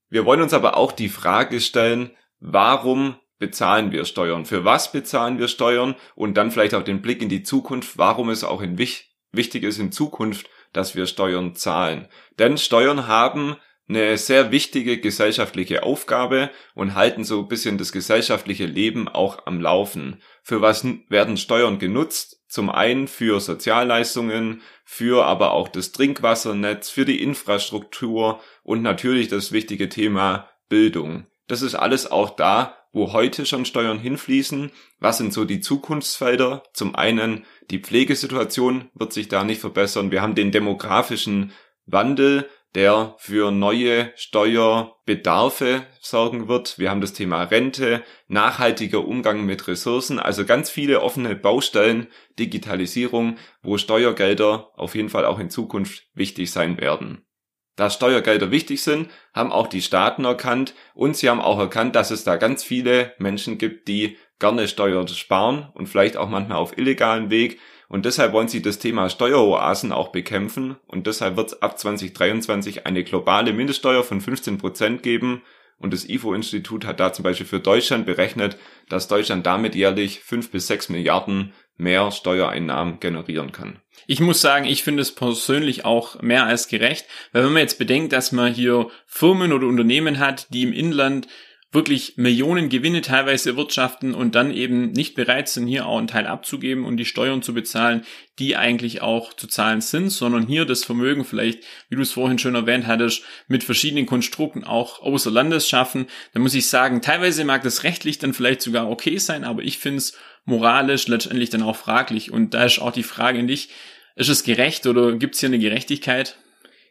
Wir 0.09 0.25
wollen 0.25 0.41
uns 0.41 0.55
aber 0.55 0.75
auch 0.75 0.91
die 0.91 1.09
Frage 1.09 1.59
stellen, 1.59 2.17
warum 2.39 3.17
bezahlen 3.37 3.91
wir 3.91 4.05
Steuern? 4.05 4.45
Für 4.45 4.65
was 4.65 4.91
bezahlen 4.91 5.37
wir 5.37 5.47
Steuern? 5.47 5.93
Und 6.15 6.35
dann 6.35 6.49
vielleicht 6.49 6.73
auch 6.73 6.83
den 6.83 7.03
Blick 7.03 7.21
in 7.21 7.29
die 7.29 7.43
Zukunft, 7.43 7.99
warum 7.99 8.31
es 8.31 8.43
auch 8.43 8.63
in 8.63 8.79
wichtig 8.79 9.63
ist 9.63 9.77
in 9.77 9.91
Zukunft 9.91 10.49
dass 10.73 10.95
wir 10.95 11.05
Steuern 11.07 11.55
zahlen. 11.55 12.07
Denn 12.37 12.57
Steuern 12.57 13.07
haben 13.07 13.55
eine 13.87 14.17
sehr 14.17 14.51
wichtige 14.51 14.99
gesellschaftliche 14.99 15.83
Aufgabe 15.83 16.49
und 16.73 16.95
halten 16.95 17.23
so 17.23 17.41
ein 17.41 17.47
bisschen 17.47 17.77
das 17.77 17.91
gesellschaftliche 17.91 18.65
Leben 18.65 19.07
auch 19.07 19.45
am 19.45 19.59
Laufen. 19.59 20.21
Für 20.41 20.61
was 20.61 20.85
werden 21.09 21.37
Steuern 21.37 21.79
genutzt? 21.79 22.41
Zum 22.47 22.69
einen 22.69 23.07
für 23.07 23.39
Sozialleistungen, 23.39 24.61
für 24.85 25.25
aber 25.25 25.51
auch 25.51 25.67
das 25.67 25.91
Trinkwassernetz, 25.91 26.89
für 26.89 27.05
die 27.05 27.21
Infrastruktur 27.21 28.39
und 28.63 28.81
natürlich 28.81 29.27
das 29.27 29.51
wichtige 29.51 29.89
Thema 29.89 30.49
Bildung. 30.69 31.27
Das 31.47 31.61
ist 31.61 31.75
alles 31.75 32.09
auch 32.09 32.35
da, 32.35 32.77
wo 32.93 33.11
heute 33.11 33.45
schon 33.45 33.65
Steuern 33.65 33.99
hinfließen. 33.99 34.71
Was 34.99 35.17
sind 35.17 35.33
so 35.33 35.43
die 35.43 35.59
Zukunftsfelder? 35.59 36.63
Zum 36.73 36.95
einen 36.95 37.45
die 37.69 37.79
Pflegesituation 37.79 38.89
wird 38.93 39.11
sich 39.11 39.27
da 39.27 39.43
nicht 39.43 39.59
verbessern. 39.59 40.11
Wir 40.11 40.21
haben 40.21 40.35
den 40.35 40.51
demografischen 40.51 41.51
Wandel, 41.85 42.47
der 42.75 43.15
für 43.19 43.51
neue 43.51 44.11
Steuerbedarfe 44.15 45.85
sorgen 46.01 46.47
wird. 46.47 46.79
Wir 46.79 46.89
haben 46.89 47.01
das 47.01 47.13
Thema 47.13 47.43
Rente, 47.43 48.03
nachhaltiger 48.27 49.05
Umgang 49.05 49.45
mit 49.45 49.67
Ressourcen, 49.67 50.19
also 50.19 50.45
ganz 50.45 50.69
viele 50.69 51.01
offene 51.01 51.35
Baustellen, 51.35 52.07
Digitalisierung, 52.39 53.37
wo 53.61 53.77
Steuergelder 53.77 54.71
auf 54.75 54.95
jeden 54.95 55.09
Fall 55.09 55.25
auch 55.25 55.39
in 55.39 55.49
Zukunft 55.49 56.07
wichtig 56.13 56.51
sein 56.51 56.79
werden. 56.79 57.25
Da 57.75 57.89
Steuergelder 57.89 58.51
wichtig 58.51 58.83
sind, 58.83 59.09
haben 59.33 59.51
auch 59.51 59.67
die 59.67 59.81
Staaten 59.81 60.25
erkannt 60.25 60.75
und 60.93 61.17
sie 61.17 61.29
haben 61.29 61.41
auch 61.41 61.59
erkannt, 61.59 61.95
dass 61.95 62.11
es 62.11 62.23
da 62.23 62.35
ganz 62.35 62.63
viele 62.63 63.13
Menschen 63.17 63.57
gibt, 63.57 63.87
die 63.87 64.17
gerne 64.39 64.67
Steuern 64.67 65.07
sparen 65.07 65.69
und 65.73 65.87
vielleicht 65.87 66.17
auch 66.17 66.29
manchmal 66.29 66.57
auf 66.57 66.77
illegalen 66.77 67.29
Weg. 67.29 67.59
Und 67.89 68.05
deshalb 68.05 68.33
wollen 68.33 68.47
sie 68.47 68.61
das 68.61 68.79
Thema 68.79 69.09
Steueroasen 69.09 69.91
auch 69.91 70.11
bekämpfen. 70.11 70.77
Und 70.87 71.07
deshalb 71.07 71.37
wird 71.37 71.51
es 71.51 71.61
ab 71.61 71.77
2023 71.77 72.85
eine 72.85 73.03
globale 73.03 73.53
Mindeststeuer 73.53 74.03
von 74.03 74.19
15 74.19 74.57
Prozent 74.57 75.03
geben. 75.03 75.43
Und 75.77 75.93
das 75.93 76.07
IFO-Institut 76.07 76.85
hat 76.85 76.99
da 76.99 77.13
zum 77.13 77.23
Beispiel 77.23 77.45
für 77.45 77.59
Deutschland 77.59 78.05
berechnet, 78.05 78.57
dass 78.89 79.07
Deutschland 79.07 79.45
damit 79.45 79.75
jährlich 79.75 80.21
fünf 80.21 80.49
bis 80.51 80.67
sechs 80.67 80.89
Milliarden 80.89 81.53
mehr 81.77 82.11
Steuereinnahmen 82.11 82.99
generieren 82.99 83.51
kann. 83.51 83.79
Ich 84.07 84.19
muss 84.19 84.41
sagen, 84.41 84.65
ich 84.65 84.83
finde 84.83 85.01
es 85.01 85.13
persönlich 85.13 85.85
auch 85.85 86.21
mehr 86.21 86.45
als 86.45 86.67
gerecht, 86.67 87.05
weil 87.31 87.43
wenn 87.43 87.53
man 87.53 87.61
jetzt 87.61 87.79
bedenkt, 87.79 88.13
dass 88.13 88.31
man 88.31 88.53
hier 88.53 88.89
Firmen 89.05 89.53
oder 89.53 89.67
Unternehmen 89.67 90.19
hat, 90.19 90.47
die 90.49 90.63
im 90.63 90.73
Inland 90.73 91.27
wirklich 91.73 92.17
Millionen 92.17 92.69
Gewinne 92.69 93.01
teilweise 93.01 93.51
erwirtschaften 93.51 94.13
und 94.13 94.35
dann 94.35 94.53
eben 94.53 94.91
nicht 94.91 95.15
bereit 95.15 95.49
sind, 95.49 95.67
hier 95.67 95.87
auch 95.87 95.97
einen 95.97 96.07
Teil 96.07 96.27
abzugeben 96.27 96.85
und 96.85 96.97
die 96.97 97.05
Steuern 97.05 97.41
zu 97.41 97.53
bezahlen, 97.53 98.05
die 98.39 98.55
eigentlich 98.55 99.01
auch 99.01 99.33
zu 99.33 99.47
zahlen 99.47 99.81
sind, 99.81 100.09
sondern 100.09 100.47
hier 100.47 100.65
das 100.65 100.83
Vermögen 100.83 101.25
vielleicht, 101.25 101.63
wie 101.89 101.95
du 101.95 102.01
es 102.01 102.11
vorhin 102.11 102.39
schon 102.39 102.55
erwähnt 102.55 102.87
hattest, 102.87 103.23
mit 103.47 103.63
verschiedenen 103.63 104.05
Konstrukten 104.05 104.63
auch 104.63 105.01
außer 105.01 105.31
Landes 105.31 105.67
schaffen, 105.67 106.07
dann 106.33 106.43
muss 106.43 106.55
ich 106.55 106.67
sagen, 106.67 107.01
teilweise 107.01 107.43
mag 107.43 107.63
das 107.63 107.83
rechtlich 107.83 108.19
dann 108.19 108.33
vielleicht 108.33 108.61
sogar 108.61 108.89
okay 108.89 109.17
sein, 109.17 109.43
aber 109.43 109.63
ich 109.63 109.79
finde 109.79 109.97
es 109.97 110.17
moralisch 110.45 111.07
letztendlich 111.07 111.49
dann 111.49 111.63
auch 111.63 111.75
fraglich. 111.75 112.31
Und 112.31 112.53
da 112.53 112.65
ist 112.65 112.79
auch 112.79 112.91
die 112.91 113.03
Frage 113.03 113.39
in 113.39 113.47
dich, 113.47 113.69
ist 114.15 114.29
es 114.29 114.43
gerecht 114.43 114.85
oder 114.85 115.13
gibt 115.13 115.35
es 115.35 115.39
hier 115.39 115.49
eine 115.49 115.59
Gerechtigkeit? 115.59 116.37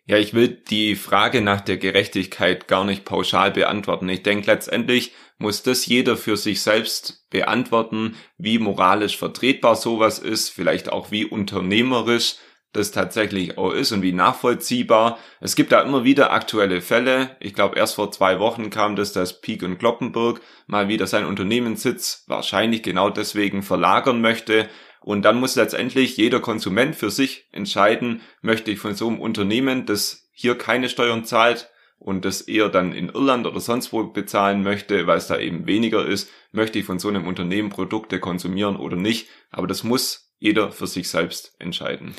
Ja, 0.05 0.17
ich 0.17 0.35
will 0.35 0.49
die 0.49 0.97
Frage 0.97 1.43
nach 1.43 1.61
der 1.61 1.77
Gerechtigkeit 1.77 2.67
gar 2.67 2.85
nicht 2.85 3.05
pauschal 3.05 3.53
beantworten. 3.53 4.09
Ich 4.09 4.25
denke, 4.25 4.49
letztendlich 4.49 5.13
muss 5.39 5.63
das 5.63 5.87
jeder 5.87 6.17
für 6.17 6.37
sich 6.37 6.61
selbst 6.61 7.29
beantworten, 7.31 8.17
wie 8.37 8.59
moralisch 8.59 9.17
vertretbar 9.17 9.77
sowas 9.77 10.19
ist, 10.19 10.51
vielleicht 10.51 10.91
auch 10.91 11.13
wie 11.13 11.25
unternehmerisch 11.25 12.37
das 12.73 12.91
tatsächlich 12.91 13.59
auch 13.59 13.73
ist 13.73 13.93
und 13.93 14.03
wie 14.03 14.13
nachvollziehbar. 14.13 15.19
Es 15.41 15.57
gibt 15.57 15.73
da 15.73 15.83
immer 15.83 16.05
wieder 16.05 16.33
aktuelle 16.33 16.81
Fälle. 16.81 17.37
Ich 17.39 17.55
glaube, 17.55 17.77
erst 17.77 17.97
vor 17.97 18.11
zwei 18.11 18.39
Wochen 18.39 18.71
kam 18.71 18.97
das, 18.97 19.13
dass 19.13 19.41
Peak 19.41 19.63
und 19.63 19.79
Kloppenburg 19.79 20.41
mal 20.67 20.89
wieder 20.89 21.07
seinen 21.07 21.27
Unternehmenssitz 21.27 22.25
wahrscheinlich 22.29 22.83
genau 22.83 23.11
deswegen 23.11 23.63
verlagern 23.63 24.21
möchte. 24.23 24.69
Und 25.03 25.23
dann 25.23 25.41
muss 25.41 25.57
letztendlich 25.57 26.17
jeder 26.17 26.41
Konsument 26.41 26.95
für 26.95 27.11
sich 27.11 27.47
entscheiden, 27.53 28.21
möchte 28.41 28.71
ich 28.71 28.79
von 28.79 28.95
so 28.95 29.09
einem 29.09 29.21
Unternehmen, 29.21 29.87
das 29.87 30.29
hier 30.33 30.57
keine 30.57 30.89
Steuern 30.89 31.25
zahlt 31.25 31.71
und 31.99 32.25
das 32.25 32.41
eher 32.41 32.69
dann 32.69 32.93
in 32.93 33.11
Irland 33.11 33.47
oder 33.47 33.61
sonst 33.61 33.93
wo 33.93 34.05
bezahlen 34.05 34.63
möchte, 34.63 35.07
weil 35.07 35.19
es 35.19 35.29
da 35.29 35.39
eben 35.39 35.67
weniger 35.67 36.05
ist, 36.05 36.31
möchte 36.51 36.79
ich 36.79 36.85
von 36.85 36.99
so 36.99 37.09
einem 37.09 37.27
Unternehmen 37.27 37.71
Produkte 37.71 38.19
konsumieren 38.19 38.77
oder 38.77 38.97
nicht. 38.97 39.29
Aber 39.51 39.67
das 39.67 39.85
muss 39.85 40.33
jeder 40.39 40.73
für 40.73 40.87
sich 40.87 41.09
selbst 41.09 41.55
entscheiden. 41.59 42.15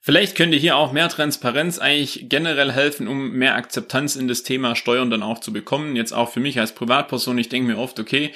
Vielleicht 0.00 0.36
könnte 0.36 0.56
hier 0.56 0.76
auch 0.76 0.92
mehr 0.92 1.08
Transparenz 1.08 1.78
eigentlich 1.78 2.28
generell 2.28 2.70
helfen, 2.72 3.08
um 3.08 3.32
mehr 3.32 3.56
Akzeptanz 3.56 4.14
in 4.14 4.28
das 4.28 4.44
Thema 4.44 4.76
Steuern 4.76 5.10
dann 5.10 5.22
auch 5.22 5.40
zu 5.40 5.52
bekommen. 5.52 5.96
Jetzt 5.96 6.12
auch 6.12 6.30
für 6.30 6.40
mich 6.40 6.60
als 6.60 6.74
Privatperson, 6.74 7.36
ich 7.38 7.48
denke 7.48 7.72
mir 7.72 7.78
oft, 7.78 7.98
okay, 7.98 8.32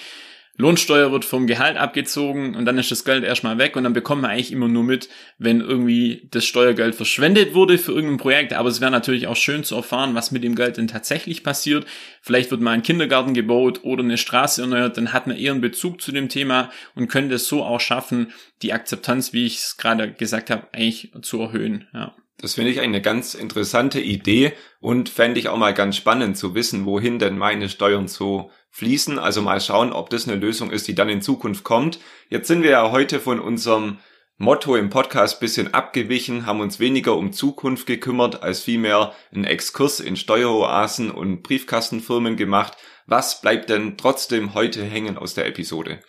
Lohnsteuer 0.61 1.11
wird 1.11 1.25
vom 1.25 1.47
Gehalt 1.47 1.77
abgezogen 1.77 2.55
und 2.55 2.65
dann 2.65 2.79
ist 2.79 2.91
das 2.91 3.05
Geld 3.05 3.25
erstmal 3.25 3.59
weg 3.59 3.77
und 3.77 3.85
dann 3.85 3.93
bekommt 3.93 4.23
man 4.23 4.31
eigentlich 4.31 4.53
immer 4.53 4.69
nur 4.69 4.85
mit, 4.85 5.09
wenn 5.39 5.61
irgendwie 5.61 6.29
das 6.31 6.45
Steuergeld 6.45 6.95
verschwendet 6.95 7.55
wurde 7.55 7.79
für 7.79 7.93
irgendein 7.93 8.19
Projekt. 8.19 8.53
Aber 8.53 8.69
es 8.69 8.81
wäre 8.81 8.91
natürlich 8.91 9.27
auch 9.27 9.37
schön 9.37 9.65
zu 9.65 9.75
erfahren, 9.75 10.15
was 10.15 10.31
mit 10.31 10.45
dem 10.45 10.55
Geld 10.55 10.77
denn 10.77 10.87
tatsächlich 10.87 11.43
passiert. 11.43 11.87
Vielleicht 12.23 12.51
wird 12.51 12.61
mal 12.61 12.73
ein 12.73 12.83
Kindergarten 12.83 13.35
gebaut 13.35 13.81
oder 13.83 14.05
eine 14.05 14.19
Straße 14.19 14.63
erneuert, 14.63 14.97
dann 14.97 15.13
hat 15.13 15.27
man 15.27 15.37
eher 15.37 15.53
einen 15.53 15.61
Bezug 15.61 16.01
zu 16.01 16.13
dem 16.13 16.29
Thema 16.29 16.71
und 16.95 17.09
könnte 17.09 17.35
es 17.35 17.49
so 17.49 17.65
auch 17.65 17.81
schaffen, 17.81 18.33
die 18.63 18.73
Akzeptanz, 18.73 19.33
wie 19.33 19.47
ich 19.47 19.57
es 19.57 19.77
gerade 19.79 20.13
gesagt 20.13 20.51
habe, 20.51 20.69
eigentlich 20.73 21.13
zu 21.23 21.41
erhöhen. 21.41 21.89
Ja. 21.95 22.15
Das 22.41 22.55
finde 22.55 22.71
ich 22.71 22.81
eine 22.81 23.03
ganz 23.03 23.35
interessante 23.35 24.01
Idee 24.01 24.53
und 24.81 25.11
fände 25.11 25.39
ich 25.39 25.49
auch 25.49 25.59
mal 25.59 25.75
ganz 25.75 25.97
spannend 25.97 26.39
zu 26.39 26.55
wissen, 26.55 26.87
wohin 26.87 27.19
denn 27.19 27.37
meine 27.37 27.69
Steuern 27.69 28.09
so 28.09 28.51
fließen. 28.71 29.19
Also 29.19 29.43
mal 29.43 29.61
schauen, 29.61 29.93
ob 29.93 30.11
das 30.11 30.29
eine 30.29 30.39
Lösung 30.39 30.71
ist, 30.71 30.89
die 30.89 30.95
dann 30.95 31.09
in 31.09 31.23
Zukunft 31.23 31.65
kommt. 31.65 32.01
Jetzt 32.29 32.49
sind 32.49 32.63
wir 32.63 32.71
ja 32.71 32.91
heute 32.91 33.21
von 33.21 33.41
unserem 33.41 33.99
Motto 34.43 34.75
im 34.75 34.89
Podcast 34.89 35.39
bisschen 35.39 35.75
abgewichen, 35.75 36.47
haben 36.47 36.61
uns 36.61 36.81
weniger 36.81 37.15
um 37.15 37.31
Zukunft 37.31 37.87
gekümmert, 37.87 38.43
als 38.43 38.61
vielmehr 38.61 39.13
einen 39.35 39.45
Exkurs 39.45 40.01
in 40.01 40.17
Steueroasen 40.17 41.11
und 41.11 41.43
Briefkastenfirmen 41.43 42.37
gemacht. 42.37 42.79
Was 43.07 43.43
bleibt 43.43 43.69
denn 43.69 43.99
trotzdem 43.99 44.55
heute 44.55 44.83
hängen 44.83 45.19
aus 45.19 45.35
der 45.35 45.47
Episode? 45.47 46.01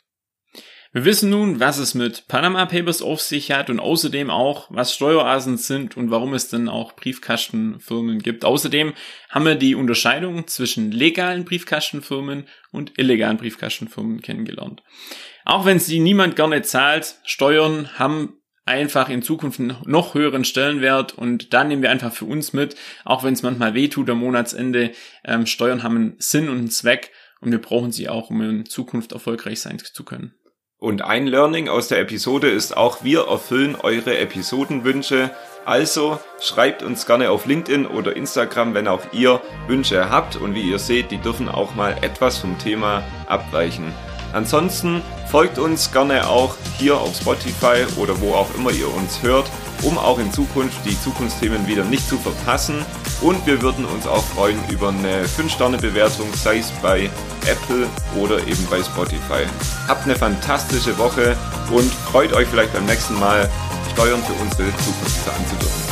Wir 0.94 1.06
wissen 1.06 1.30
nun, 1.30 1.62
was 1.62 1.78
es 1.78 1.94
mit 1.94 2.28
Panama 2.28 2.66
Papers 2.66 3.02
auf 3.02 3.22
sich 3.22 3.54
hat 3.54 3.70
und 3.70 3.80
außerdem 3.80 4.30
auch, 4.30 4.68
was 4.72 4.94
Steueroasen 4.94 5.56
sind 5.56 5.96
und 5.96 6.12
warum 6.12 6.34
es 6.34 6.50
denn 6.50 6.68
auch 6.68 6.98
Briefkastenfirmen 6.98 8.20
gibt. 8.20 8.44
Außerdem 8.44 8.92
haben 9.30 9.46
wir 9.46 9.56
die 9.56 9.76
Unterscheidung 9.76 10.48
zwischen 10.48 10.92
legalen 10.92 11.46
Briefkastenfirmen 11.46 12.46
und 12.74 13.00
illegalen 13.00 13.38
Briefkastenfirmen 13.38 14.22
kennengelernt. 14.22 14.84
Auch 15.46 15.64
wenn 15.66 15.80
sie 15.80 16.02
niemand 16.02 16.36
gerne 16.36 16.62
zahlt, 16.62 17.16
Steuern 17.24 17.98
haben 17.98 18.42
einfach 18.66 19.08
in 19.08 19.22
Zukunft 19.22 19.62
einen 19.62 19.78
noch 19.86 20.14
höheren 20.14 20.44
Stellenwert 20.44 21.18
und 21.18 21.54
da 21.54 21.64
nehmen 21.64 21.84
wir 21.84 21.90
einfach 21.90 22.12
für 22.12 22.26
uns 22.26 22.52
mit, 22.52 22.76
auch 23.06 23.24
wenn 23.24 23.34
es 23.34 23.44
manchmal 23.44 23.76
wehtut 23.76 24.10
am 24.10 24.20
Monatsende, 24.20 24.92
ähm, 25.24 25.46
Steuern 25.46 25.84
haben 25.84 25.96
einen 25.96 26.16
Sinn 26.20 26.50
und 26.50 26.58
einen 26.58 26.70
Zweck 26.70 27.12
und 27.40 27.50
wir 27.50 27.62
brauchen 27.62 27.94
sie 27.94 28.10
auch, 28.10 28.30
um 28.30 28.42
in 28.42 28.66
Zukunft 28.66 29.14
erfolgreich 29.14 29.62
sein 29.62 29.80
zu 29.80 30.04
können. 30.04 30.36
Und 30.84 31.04
ein 31.04 31.28
Learning 31.28 31.70
aus 31.70 31.90
der 31.90 32.00
Episode 32.00 32.50
ist 32.50 32.76
auch, 32.76 33.04
wir 33.04 33.28
erfüllen 33.28 33.76
eure 33.76 34.18
Episodenwünsche. 34.18 35.30
Also 35.64 36.20
schreibt 36.40 36.82
uns 36.82 37.06
gerne 37.06 37.30
auf 37.30 37.46
LinkedIn 37.46 37.86
oder 37.86 38.16
Instagram, 38.16 38.74
wenn 38.74 38.88
auch 38.88 39.04
ihr 39.12 39.42
Wünsche 39.68 40.10
habt. 40.10 40.38
Und 40.38 40.56
wie 40.56 40.68
ihr 40.68 40.80
seht, 40.80 41.12
die 41.12 41.20
dürfen 41.20 41.50
auch 41.50 41.76
mal 41.76 41.96
etwas 42.02 42.40
vom 42.40 42.58
Thema 42.58 43.04
abweichen. 43.28 43.94
Ansonsten 44.34 45.04
folgt 45.30 45.60
uns 45.60 45.92
gerne 45.92 46.28
auch 46.28 46.56
hier 46.80 46.98
auf 46.98 47.16
Spotify 47.16 47.86
oder 47.98 48.20
wo 48.20 48.34
auch 48.34 48.50
immer 48.56 48.72
ihr 48.72 48.92
uns 48.92 49.22
hört, 49.22 49.52
um 49.84 49.98
auch 49.98 50.20
in 50.20 50.32
Zukunft 50.32 50.78
die 50.86 51.00
Zukunftsthemen 51.02 51.68
wieder 51.68 51.84
nicht 51.84 52.08
zu 52.08 52.18
verpassen. 52.18 52.86
Und 53.22 53.46
wir 53.46 53.62
würden 53.62 53.86
uns 53.86 54.08
auch 54.08 54.24
freuen 54.24 54.60
über 54.70 54.90
eine 54.90 55.26
5-Sterne-Bewertung, 55.26 56.28
sei 56.34 56.60
es 56.60 56.72
bei 56.82 57.10
Apple 57.46 57.88
oder 58.18 58.40
eben 58.48 58.66
bei 58.70 58.82
Spotify. 58.82 59.46
Habt 59.88 60.06
eine 60.06 60.16
fantastische 60.16 60.98
Woche 60.98 61.36
und 61.72 61.92
freut 61.92 62.34
euch 62.34 62.48
vielleicht 62.48 62.74
beim 62.74 62.86
nächsten 62.86 63.20
Mal, 63.20 63.50
Steuern 63.94 64.22
für 64.24 64.34
unsere 64.34 64.70
Zukunft 64.78 65.24
planen 65.24 65.46
zu 65.48 65.56
dürfen. 65.56 65.91